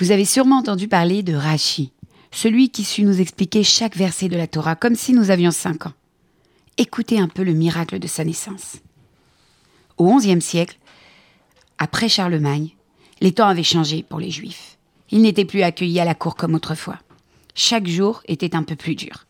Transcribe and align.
Vous 0.00 0.12
avez 0.12 0.24
sûrement 0.24 0.56
entendu 0.56 0.88
parler 0.88 1.22
de 1.22 1.34
Rachi, 1.34 1.92
celui 2.32 2.70
qui 2.70 2.84
sut 2.84 3.04
nous 3.04 3.20
expliquer 3.20 3.62
chaque 3.62 3.96
verset 3.96 4.30
de 4.30 4.36
la 4.36 4.46
Torah 4.46 4.74
comme 4.74 4.94
si 4.94 5.12
nous 5.12 5.30
avions 5.30 5.50
cinq 5.50 5.84
ans. 5.84 5.92
Écoutez 6.78 7.18
un 7.18 7.28
peu 7.28 7.42
le 7.42 7.52
miracle 7.52 7.98
de 7.98 8.06
sa 8.06 8.24
naissance. 8.24 8.78
Au 9.98 10.16
XIe 10.16 10.40
siècle, 10.40 10.78
après 11.76 12.08
Charlemagne, 12.08 12.70
les 13.20 13.32
temps 13.32 13.48
avaient 13.48 13.62
changé 13.62 14.02
pour 14.02 14.20
les 14.20 14.30
Juifs. 14.30 14.78
Ils 15.10 15.20
n'étaient 15.20 15.44
plus 15.44 15.62
accueillis 15.62 16.00
à 16.00 16.06
la 16.06 16.14
cour 16.14 16.34
comme 16.34 16.54
autrefois. 16.54 16.98
Chaque 17.54 17.86
jour 17.86 18.22
était 18.26 18.56
un 18.56 18.62
peu 18.62 18.76
plus 18.76 18.94
dur. 18.94 19.26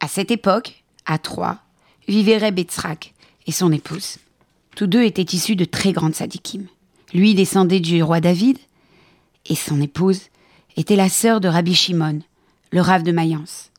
À 0.00 0.08
cette 0.08 0.30
époque, 0.30 0.84
à 1.06 1.16
Troyes, 1.16 1.62
vivait 2.06 2.36
Reb 2.36 2.58
et 2.58 3.52
son 3.52 3.72
épouse. 3.72 4.18
Tous 4.76 4.86
deux 4.86 5.04
étaient 5.04 5.22
issus 5.22 5.56
de 5.56 5.64
très 5.64 5.92
grandes 5.92 6.14
sadikim. 6.14 6.66
Lui 7.14 7.34
descendait 7.34 7.80
du 7.80 8.02
roi 8.02 8.20
David, 8.20 8.58
et 9.48 9.54
son 9.54 9.80
épouse 9.80 10.22
était 10.76 10.96
la 10.96 11.08
sœur 11.08 11.40
de 11.40 11.48
Rabbi 11.48 11.74
Shimon, 11.74 12.20
le 12.70 12.80
rave 12.80 13.02
de 13.02 13.12
Mayence. 13.12 13.70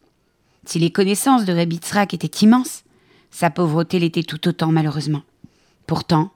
Si 0.66 0.80
les 0.80 0.92
connaissances 0.92 1.46
de 1.46 1.54
Reb 1.54 1.74
étaient 1.74 2.46
immenses, 2.46 2.84
sa 3.32 3.50
pauvreté 3.50 4.00
l'était 4.00 4.24
tout 4.24 4.48
autant 4.48 4.72
malheureusement. 4.72 5.22
Pourtant, 5.88 6.32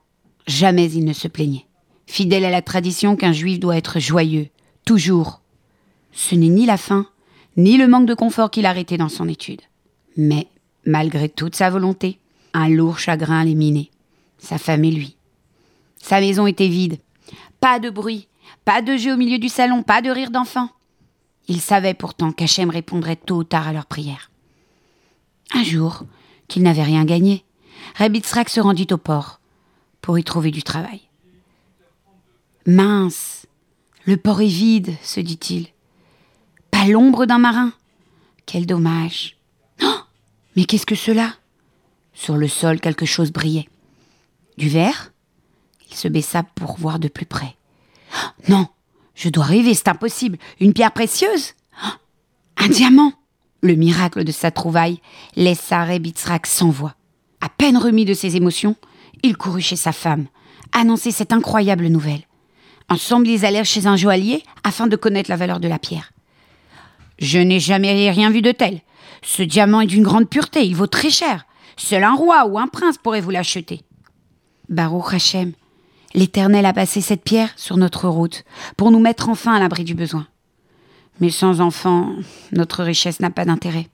jamais 0.46 0.90
il 0.90 1.04
ne 1.04 1.12
se 1.12 1.28
plaignait. 1.28 1.66
Fidèle 2.06 2.44
à 2.44 2.50
la 2.50 2.62
tradition 2.62 3.16
qu'un 3.16 3.32
juif 3.32 3.60
doit 3.60 3.76
être 3.76 4.00
joyeux, 4.00 4.48
toujours. 4.84 5.40
Ce 6.12 6.34
n'est 6.34 6.48
ni 6.48 6.66
la 6.66 6.76
faim, 6.76 7.06
ni 7.56 7.76
le 7.76 7.88
manque 7.88 8.06
de 8.06 8.14
confort 8.14 8.50
qui 8.50 8.62
l'arrêtait 8.62 8.96
dans 8.96 9.08
son 9.08 9.28
étude. 9.28 9.62
Mais, 10.16 10.48
malgré 10.84 11.28
toute 11.28 11.54
sa 11.54 11.70
volonté, 11.70 12.18
un 12.52 12.68
lourd 12.68 12.98
chagrin 12.98 13.44
minait. 13.44 13.90
Sa 14.38 14.58
femme 14.58 14.84
et 14.84 14.90
lui. 14.90 15.16
Sa 15.98 16.20
maison 16.20 16.46
était 16.46 16.68
vide. 16.68 16.98
Pas 17.60 17.78
de 17.78 17.88
bruit, 17.90 18.28
pas 18.64 18.82
de 18.82 18.96
jeu 18.96 19.14
au 19.14 19.16
milieu 19.16 19.38
du 19.38 19.48
salon, 19.48 19.82
pas 19.82 20.02
de 20.02 20.10
rire 20.10 20.30
d'enfant. 20.30 20.70
Il 21.48 21.60
savait 21.60 21.94
pourtant 21.94 22.32
qu'Hachem 22.32 22.70
répondrait 22.70 23.16
tôt 23.16 23.36
ou 23.36 23.44
tard 23.44 23.68
à 23.68 23.72
leurs 23.72 23.86
prières. 23.86 24.30
Un 25.52 25.62
jour, 25.62 26.04
qu'il 26.48 26.62
n'avait 26.62 26.82
rien 26.82 27.04
gagné, 27.04 27.44
Rebitzrak 27.98 28.48
se 28.48 28.60
rendit 28.60 28.86
au 28.90 28.96
port 28.96 29.40
pour 30.00 30.18
y 30.18 30.24
trouver 30.24 30.50
du 30.50 30.62
travail. 30.62 31.02
Mince, 32.66 33.46
le 34.04 34.16
port 34.16 34.40
est 34.40 34.46
vide, 34.46 34.94
se 35.02 35.20
dit-il. 35.20 35.68
Pas 36.70 36.86
l'ombre 36.86 37.26
d'un 37.26 37.38
marin. 37.38 37.72
Quel 38.46 38.66
dommage. 38.66 39.36
Oh 39.82 40.00
Mais 40.56 40.64
qu'est-ce 40.64 40.86
que 40.86 40.94
cela? 40.94 41.34
Sur 42.14 42.36
le 42.36 42.48
sol, 42.48 42.80
quelque 42.80 43.06
chose 43.06 43.32
brillait. 43.32 43.68
Du 44.56 44.68
verre? 44.68 45.12
Il 45.90 45.96
se 45.96 46.08
baissa 46.08 46.42
pour 46.42 46.76
voir 46.78 46.98
de 46.98 47.08
plus 47.08 47.26
près. 47.26 47.56
Non, 48.48 48.68
je 49.14 49.28
dois 49.28 49.44
rêver, 49.44 49.74
c'est 49.74 49.88
impossible. 49.88 50.38
Une 50.60 50.72
pierre 50.72 50.92
précieuse? 50.92 51.54
Oh 51.84 51.90
Un 52.58 52.68
diamant? 52.68 53.12
Le 53.62 53.74
miracle 53.74 54.24
de 54.24 54.32
sa 54.32 54.50
trouvaille 54.50 55.00
laissa 55.36 55.84
Rebitzrak 55.84 56.46
sans 56.46 56.70
voix. 56.70 56.94
À 57.40 57.48
peine 57.48 57.78
remis 57.78 58.04
de 58.04 58.14
ses 58.14 58.36
émotions, 58.36 58.76
il 59.22 59.36
courut 59.36 59.62
chez 59.62 59.76
sa 59.76 59.92
femme, 59.92 60.26
annoncer 60.72 61.10
cette 61.10 61.32
incroyable 61.32 61.86
nouvelle. 61.86 62.22
Ensemble, 62.90 63.28
ils 63.28 63.46
allèrent 63.46 63.64
chez 63.64 63.86
un 63.86 63.96
joaillier 63.96 64.42
afin 64.62 64.86
de 64.86 64.96
connaître 64.96 65.30
la 65.30 65.36
valeur 65.36 65.60
de 65.60 65.68
la 65.68 65.78
pierre. 65.78 66.12
Je 67.18 67.38
n'ai 67.38 67.60
jamais 67.60 68.10
rien 68.10 68.30
vu 68.30 68.42
de 68.42 68.52
tel. 68.52 68.80
Ce 69.22 69.42
diamant 69.42 69.80
est 69.80 69.86
d'une 69.86 70.02
grande 70.02 70.28
pureté, 70.28 70.66
il 70.66 70.76
vaut 70.76 70.86
très 70.86 71.10
cher. 71.10 71.46
Seul 71.76 72.04
un 72.04 72.14
roi 72.14 72.46
ou 72.46 72.58
un 72.58 72.68
prince 72.68 72.98
pourrait 72.98 73.22
vous 73.22 73.30
l'acheter. 73.30 73.80
Baruch 74.68 75.14
Hashem, 75.14 75.52
l'Éternel 76.14 76.66
a 76.66 76.72
passé 76.72 77.00
cette 77.00 77.24
pierre 77.24 77.52
sur 77.56 77.76
notre 77.76 78.08
route 78.08 78.44
pour 78.76 78.90
nous 78.90 79.00
mettre 79.00 79.28
enfin 79.28 79.54
à 79.54 79.58
l'abri 79.58 79.84
du 79.84 79.94
besoin. 79.94 80.26
Mais 81.20 81.30
sans 81.30 81.60
enfants, 81.60 82.12
notre 82.52 82.82
richesse 82.82 83.20
n'a 83.20 83.30
pas 83.30 83.44
d'intérêt. 83.44 83.88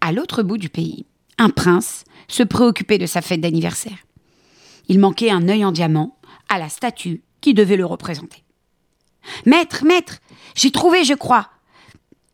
À 0.00 0.12
l'autre 0.12 0.42
bout 0.42 0.58
du 0.58 0.68
pays, 0.68 1.06
un 1.38 1.50
prince 1.50 2.04
se 2.28 2.42
préoccupait 2.42 2.98
de 2.98 3.06
sa 3.06 3.22
fête 3.22 3.40
d'anniversaire. 3.40 3.98
Il 4.88 4.98
manquait 4.98 5.30
un 5.30 5.48
œil 5.48 5.64
en 5.64 5.72
diamant 5.72 6.16
à 6.48 6.58
la 6.58 6.68
statue 6.68 7.22
qui 7.40 7.54
devait 7.54 7.76
le 7.76 7.86
représenter. 7.86 8.44
Maître, 9.46 9.84
maître, 9.84 10.18
j'ai 10.54 10.70
trouvé, 10.70 11.04
je 11.04 11.14
crois. 11.14 11.48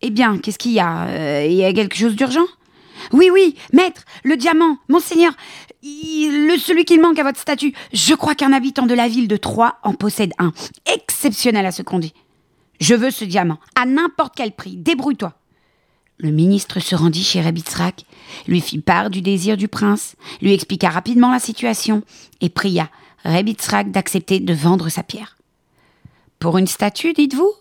Eh 0.03 0.11
bien, 0.11 0.39
qu'est-ce 0.39 0.59
qu'il 0.59 0.73
y 0.73 0.81
a? 0.81 1.07
Euh, 1.07 1.47
Il 1.47 1.55
y 1.57 1.65
a 1.65 1.73
quelque 1.73 1.97
chose 1.97 2.17
d'urgent? 2.17 2.47
Oui, 3.13 3.31
oui, 3.33 3.57
maître, 3.73 4.03
le 4.25 4.37
diamant, 4.37 4.79
monseigneur, 4.89 5.33
celui 5.83 6.85
qui 6.85 6.99
manque 6.99 7.19
à 7.19 7.23
votre 7.23 7.41
statue. 7.41 7.75
Je 7.93 8.15
crois 8.15 8.35
qu'un 8.35 8.53
habitant 8.53 8.87
de 8.87 8.95
la 8.95 9.09
ville 9.09 9.29
de 9.29 9.37
Troyes 9.37 9.77
en 9.83 9.95
possède 9.95 10.33
un. 10.39 10.53
Exceptionnel 10.93 11.67
à 11.67 11.73
ce 11.73 11.83
qu'on 11.83 11.99
dit. 11.99 12.15
Je 12.81 12.95
veux 12.95 13.11
ce 13.11 13.25
diamant, 13.25 13.59
à 13.75 13.87
n'importe 13.87 14.35
quel 14.37 14.53
prix. 14.53 14.77
Débrouille-toi. 14.77 15.33
Le 16.19 16.31
ministre 16.31 16.81
se 16.81 16.95
rendit 16.95 17.23
chez 17.23 17.43
Rebitzrak, 17.43 18.05
lui 18.49 18.61
fit 18.61 18.81
part 18.81 19.11
du 19.11 19.21
désir 19.21 19.59
du 19.59 19.69
prince, 19.69 20.17
lui 20.41 20.55
expliqua 20.55 20.89
rapidement 20.89 21.31
la 21.31 21.39
situation 21.39 22.03
et 22.41 22.49
pria 22.49 22.89
Rebitzrak 23.25 23.91
d'accepter 23.91 24.41
de 24.41 24.55
vendre 24.55 24.89
sa 24.89 25.03
pierre. 25.03 25.37
Pour 26.39 26.59
une 26.59 26.67
statue, 26.67 27.13
dites-vous? 27.13 27.53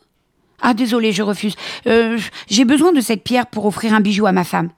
Ah, 0.62 0.74
désolé, 0.74 1.12
je 1.12 1.22
refuse. 1.22 1.56
Euh, 1.88 2.18
j'ai 2.48 2.66
besoin 2.66 2.94
de 2.94 3.02
cette 3.02 3.24
pierre 3.24 3.48
pour 3.48 3.66
offrir 3.66 3.94
un 3.94 4.00
bijou 4.00 4.26
à 4.26 4.32
ma 4.32 4.44
femme. 4.44 4.70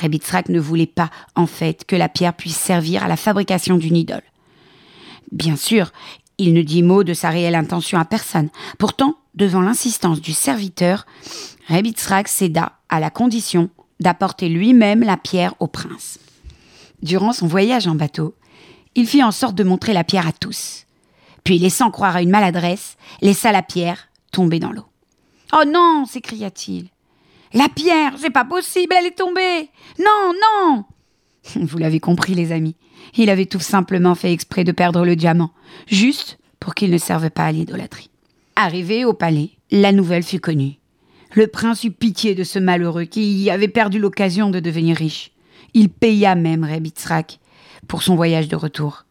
Rebitzrak 0.00 0.48
ne 0.48 0.60
voulait 0.60 0.86
pas, 0.86 1.10
en 1.34 1.46
fait, 1.46 1.84
que 1.84 1.96
la 1.96 2.08
pierre 2.08 2.34
puisse 2.34 2.56
servir 2.56 3.04
à 3.04 3.08
la 3.08 3.16
fabrication 3.16 3.76
d'une 3.76 3.96
idole. 3.96 4.22
Bien 5.32 5.56
sûr, 5.56 5.92
il 6.38 6.52
ne 6.52 6.62
dit 6.62 6.82
mot 6.82 7.04
de 7.04 7.14
sa 7.14 7.30
réelle 7.30 7.54
intention 7.54 7.98
à 7.98 8.04
personne. 8.04 8.50
Pourtant, 8.78 9.16
devant 9.34 9.60
l'insistance 9.60 10.20
du 10.20 10.32
serviteur, 10.32 11.06
Rebitzrak 11.68 12.28
céda 12.28 12.72
à 12.88 13.00
la 13.00 13.10
condition 13.10 13.70
d'apporter 14.00 14.48
lui-même 14.48 15.00
la 15.00 15.16
pierre 15.16 15.54
au 15.60 15.66
prince. 15.66 16.18
Durant 17.02 17.32
son 17.32 17.46
voyage 17.46 17.86
en 17.86 17.94
bateau, 17.94 18.34
il 18.94 19.06
fit 19.06 19.22
en 19.22 19.32
sorte 19.32 19.54
de 19.54 19.64
montrer 19.64 19.92
la 19.92 20.04
pierre 20.04 20.26
à 20.26 20.32
tous. 20.32 20.84
Puis, 21.44 21.58
laissant 21.58 21.90
croire 21.90 22.16
à 22.16 22.22
une 22.22 22.30
maladresse, 22.30 22.96
laissa 23.20 23.52
la 23.52 23.62
pierre 23.62 24.08
tomber 24.32 24.58
dans 24.58 24.72
l'eau. 24.72 24.86
Oh 25.52 25.64
non 25.66 26.04
s'écria-t-il. 26.06 26.88
La 27.52 27.68
pierre, 27.68 28.14
c'est 28.18 28.30
pas 28.30 28.44
possible, 28.44 28.94
elle 28.98 29.06
est 29.06 29.18
tombée. 29.18 29.70
Non, 29.98 30.32
non 30.34 30.84
Vous 31.62 31.78
l'avez 31.78 32.00
compris, 32.00 32.34
les 32.34 32.52
amis. 32.52 32.76
Il 33.16 33.30
avait 33.30 33.46
tout 33.46 33.60
simplement 33.60 34.14
fait 34.14 34.32
exprès 34.32 34.64
de 34.64 34.72
perdre 34.72 35.04
le 35.04 35.16
diamant, 35.16 35.52
juste 35.86 36.38
pour 36.60 36.74
qu'il 36.74 36.90
ne 36.90 36.98
serve 36.98 37.30
pas 37.30 37.44
à 37.44 37.52
l'idolâtrie. 37.52 38.10
Arrivé 38.56 39.04
au 39.04 39.12
palais, 39.12 39.50
la 39.70 39.92
nouvelle 39.92 40.22
fut 40.22 40.40
connue. 40.40 40.78
Le 41.34 41.46
prince 41.46 41.84
eut 41.84 41.90
pitié 41.90 42.34
de 42.34 42.44
ce 42.44 42.58
malheureux 42.58 43.04
qui 43.04 43.50
avait 43.50 43.68
perdu 43.68 43.98
l'occasion 43.98 44.50
de 44.50 44.60
devenir 44.60 44.96
riche. 44.96 45.32
Il 45.74 45.90
paya 45.90 46.34
même 46.34 46.64
Rebitzrak 46.64 47.38
pour 47.86 48.02
son 48.02 48.16
voyage 48.16 48.48
de 48.48 48.56
retour. 48.56 49.04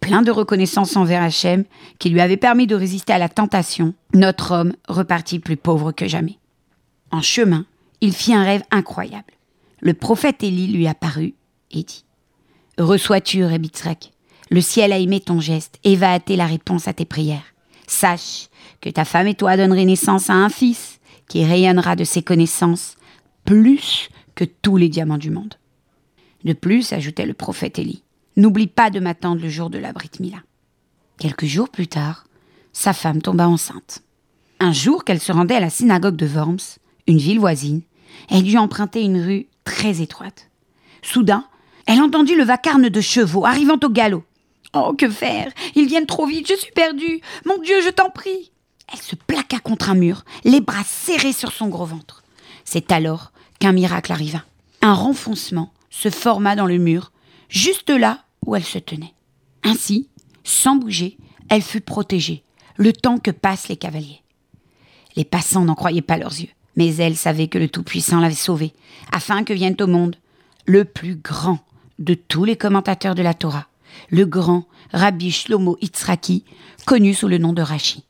Plein 0.00 0.22
de 0.22 0.30
reconnaissance 0.30 0.96
envers 0.96 1.22
Hachem, 1.22 1.64
qui 1.98 2.10
lui 2.10 2.20
avait 2.20 2.36
permis 2.36 2.66
de 2.66 2.76
résister 2.76 3.12
à 3.12 3.18
la 3.18 3.28
tentation, 3.28 3.94
notre 4.14 4.52
homme 4.52 4.74
repartit 4.88 5.40
plus 5.40 5.56
pauvre 5.56 5.90
que 5.90 6.06
jamais. 6.06 6.38
En 7.10 7.22
chemin, 7.22 7.66
il 8.00 8.12
fit 8.12 8.34
un 8.34 8.44
rêve 8.44 8.62
incroyable. 8.70 9.34
Le 9.80 9.94
prophète 9.94 10.42
Élie 10.42 10.68
lui 10.68 10.86
apparut 10.86 11.34
et 11.70 11.82
dit 11.82 12.04
Reçois-tu, 12.78 13.44
Rebitzrak 13.44 14.12
Le 14.50 14.60
ciel 14.60 14.92
a 14.92 14.98
aimé 14.98 15.20
ton 15.20 15.40
geste 15.40 15.78
et 15.84 15.96
va 15.96 16.12
hâter 16.12 16.36
la 16.36 16.46
réponse 16.46 16.88
à 16.88 16.92
tes 16.92 17.04
prières. 17.04 17.54
Sache 17.86 18.48
que 18.80 18.90
ta 18.90 19.04
femme 19.04 19.28
et 19.28 19.34
toi 19.34 19.56
donnerez 19.56 19.84
naissance 19.84 20.28
à 20.30 20.34
un 20.34 20.48
fils 20.48 20.98
qui 21.28 21.44
rayonnera 21.44 21.96
de 21.96 22.04
ses 22.04 22.22
connaissances 22.22 22.96
plus 23.44 24.10
que 24.34 24.44
tous 24.44 24.76
les 24.76 24.88
diamants 24.88 25.18
du 25.18 25.30
monde. 25.30 25.54
De 26.44 26.52
plus, 26.52 26.92
ajoutait 26.92 27.26
le 27.26 27.34
prophète 27.34 27.78
Élie, 27.78 28.02
N'oublie 28.36 28.66
pas 28.66 28.90
de 28.90 29.00
m'attendre 29.00 29.40
le 29.40 29.48
jour 29.48 29.70
de 29.70 29.78
la 29.78 29.92
Brit 29.92 30.10
Mila. 30.20 30.38
Quelques 31.18 31.46
jours 31.46 31.70
plus 31.70 31.88
tard, 31.88 32.26
sa 32.72 32.92
femme 32.92 33.22
tomba 33.22 33.48
enceinte. 33.48 34.02
Un 34.60 34.72
jour 34.72 35.04
qu'elle 35.04 35.20
se 35.20 35.32
rendait 35.32 35.54
à 35.54 35.60
la 35.60 35.70
synagogue 35.70 36.16
de 36.16 36.26
Worms, 36.26 36.78
une 37.06 37.18
ville 37.18 37.40
voisine, 37.40 37.82
elle 38.28 38.42
dut 38.42 38.58
emprunter 38.58 39.02
une 39.02 39.20
rue 39.20 39.46
très 39.64 40.00
étroite. 40.00 40.50
Soudain, 41.02 41.44
elle 41.86 42.00
entendit 42.00 42.34
le 42.34 42.44
vacarme 42.44 42.88
de 42.88 43.00
chevaux 43.00 43.46
arrivant 43.46 43.78
au 43.82 43.88
galop. 43.88 44.24
Oh, 44.74 44.92
que 44.92 45.08
faire? 45.08 45.52
Ils 45.74 45.86
viennent 45.86 46.06
trop 46.06 46.26
vite, 46.26 46.48
je 46.48 46.54
suis 46.54 46.72
perdue 46.72 47.20
Mon 47.44 47.58
Dieu, 47.58 47.80
je 47.82 47.90
t'en 47.90 48.10
prie 48.10 48.50
Elle 48.92 48.98
se 48.98 49.14
plaqua 49.14 49.58
contre 49.60 49.90
un 49.90 49.94
mur, 49.94 50.24
les 50.44 50.60
bras 50.60 50.84
serrés 50.84 51.32
sur 51.32 51.52
son 51.52 51.68
gros 51.68 51.86
ventre. 51.86 52.24
C'est 52.64 52.90
alors 52.92 53.32
qu'un 53.58 53.72
miracle 53.72 54.12
arriva. 54.12 54.42
Un 54.82 54.92
renfoncement 54.92 55.72
se 55.88 56.10
forma 56.10 56.56
dans 56.56 56.66
le 56.66 56.78
mur, 56.78 57.12
juste 57.48 57.90
là 57.90 58.24
où 58.44 58.56
elle 58.56 58.64
se 58.64 58.78
tenait. 58.78 59.14
Ainsi, 59.62 60.08
sans 60.44 60.76
bouger, 60.76 61.16
elle 61.48 61.62
fut 61.62 61.80
protégée, 61.80 62.42
le 62.76 62.92
temps 62.92 63.18
que 63.18 63.30
passent 63.30 63.68
les 63.68 63.76
cavaliers. 63.76 64.22
Les 65.16 65.24
passants 65.24 65.64
n'en 65.64 65.74
croyaient 65.74 66.02
pas 66.02 66.18
leurs 66.18 66.38
yeux, 66.38 66.50
mais 66.76 66.94
elle 66.96 67.16
savait 67.16 67.48
que 67.48 67.58
le 67.58 67.68
Tout-Puissant 67.68 68.20
l'avait 68.20 68.34
sauvée, 68.34 68.72
afin 69.12 69.44
que 69.44 69.52
vienne 69.52 69.76
au 69.80 69.86
monde 69.86 70.16
le 70.66 70.84
plus 70.84 71.16
grand 71.16 71.58
de 71.98 72.14
tous 72.14 72.44
les 72.44 72.56
commentateurs 72.56 73.14
de 73.14 73.22
la 73.22 73.34
Torah, 73.34 73.66
le 74.10 74.26
grand 74.26 74.66
Rabbi 74.92 75.30
Shlomo 75.30 75.78
Itzraki, 75.80 76.44
connu 76.86 77.14
sous 77.14 77.28
le 77.28 77.38
nom 77.38 77.52
de 77.52 77.62
Rashi. 77.62 78.04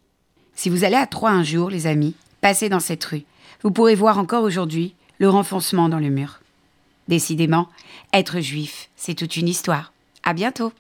Si 0.55 0.71
vous 0.71 0.85
allez 0.85 0.97
à 0.97 1.07
Troyes 1.07 1.31
un 1.31 1.45
jour, 1.45 1.71
les 1.71 1.87
amis, 1.87 2.15
passez 2.41 2.69
dans 2.69 2.81
cette 2.81 3.05
rue. 3.05 3.25
Vous 3.63 3.71
pourrez 3.71 3.95
voir 3.95 4.19
encore 4.19 4.43
aujourd'hui 4.43 4.95
le 5.19 5.29
renfoncement 5.29 5.89
dans 5.89 5.99
le 5.99 6.11
mur. 6.11 6.41
Décidément, 7.09 7.69
être 8.13 8.41
juif, 8.41 8.91
c'est 8.97 9.15
toute 9.15 9.37
une 9.37 9.49
histoire. 9.49 9.93
À 10.25 10.33
bientôt! 10.33 10.73